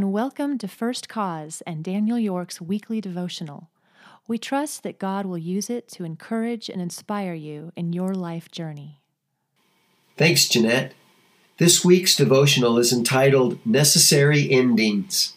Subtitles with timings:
[0.00, 3.68] and welcome to First Cause and Daniel York's weekly devotional.
[4.26, 8.50] We trust that God will use it to encourage and inspire you in your life
[8.50, 9.02] journey.
[10.16, 10.94] Thanks, Jeanette.
[11.58, 15.34] This week's devotional is entitled Necessary Endings.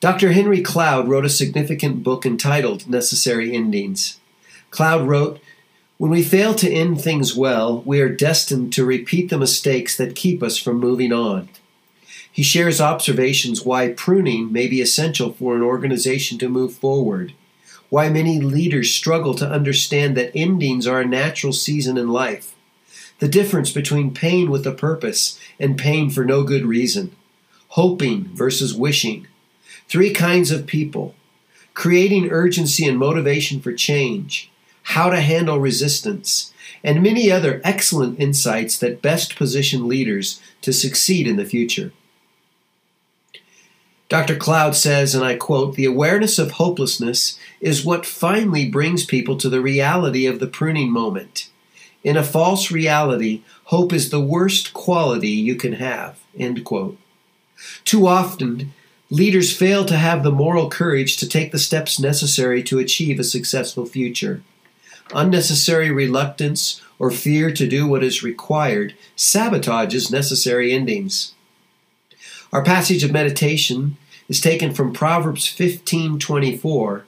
[0.00, 0.32] Dr.
[0.32, 4.18] Henry Cloud wrote a significant book entitled Necessary Endings.
[4.72, 5.38] Cloud wrote,
[5.98, 10.16] When we fail to end things well, we are destined to repeat the mistakes that
[10.16, 11.48] keep us from moving on.
[12.36, 17.32] He shares observations why pruning may be essential for an organization to move forward,
[17.88, 22.54] why many leaders struggle to understand that endings are a natural season in life,
[23.20, 27.16] the difference between pain with a purpose and pain for no good reason,
[27.68, 29.26] hoping versus wishing,
[29.88, 31.14] three kinds of people,
[31.72, 34.50] creating urgency and motivation for change,
[34.82, 36.52] how to handle resistance,
[36.84, 41.92] and many other excellent insights that best position leaders to succeed in the future.
[44.08, 44.36] Dr.
[44.36, 49.48] Cloud says, and I quote, the awareness of hopelessness is what finally brings people to
[49.48, 51.50] the reality of the pruning moment.
[52.04, 56.20] In a false reality, hope is the worst quality you can have.
[56.38, 56.96] End quote.
[57.84, 58.72] Too often,
[59.10, 63.24] leaders fail to have the moral courage to take the steps necessary to achieve a
[63.24, 64.42] successful future.
[65.14, 71.34] Unnecessary reluctance or fear to do what is required sabotages necessary endings.
[72.52, 73.96] Our passage of meditation
[74.28, 77.04] is taken from Proverbs 15:24.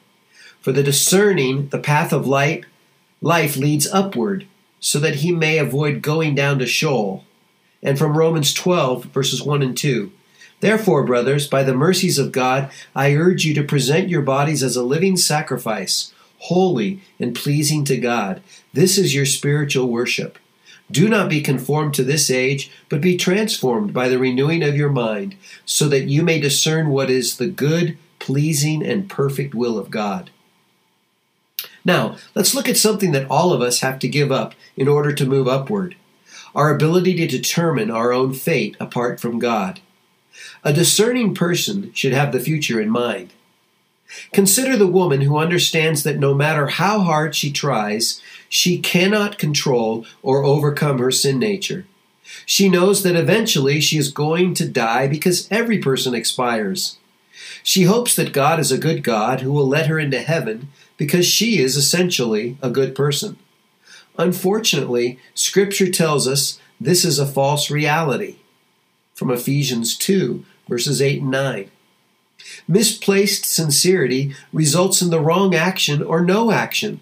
[0.61, 2.65] For the discerning, the path of light,
[3.23, 4.47] life leads upward,
[4.81, 7.25] so that he may avoid going down to Sheol.
[7.83, 10.11] And from Romans 12 verses 1 and 2.
[10.61, 14.75] Therefore, brothers, by the mercies of God, I urge you to present your bodies as
[14.75, 18.43] a living sacrifice, holy and pleasing to God.
[18.73, 20.37] This is your spiritual worship.
[20.91, 24.91] Do not be conformed to this age, but be transformed by the renewing of your
[24.91, 29.91] mind, so that you may discern what is the good, pleasing, and perfect will of
[29.91, 30.31] God.
[31.85, 35.13] Now, let's look at something that all of us have to give up in order
[35.13, 35.97] to move upward
[36.55, 39.81] our ability to determine our own fate apart from God.
[40.65, 43.33] A discerning person should have the future in mind.
[44.33, 50.07] Consider the woman who understands that no matter how hard she tries, she cannot control
[50.23, 51.87] or overcome her sin nature.
[52.47, 56.99] She knows that eventually she is going to die because every person expires.
[57.63, 61.27] She hopes that God is a good God who will let her into heaven because
[61.27, 63.37] she is essentially a good person.
[64.19, 68.37] Unfortunately, Scripture tells us this is a false reality.
[69.15, 71.71] From Ephesians 2, verses 8 and 9.
[72.67, 77.01] Misplaced sincerity results in the wrong action or no action.